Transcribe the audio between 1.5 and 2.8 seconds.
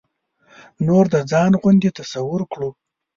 غوندې تصور کړو.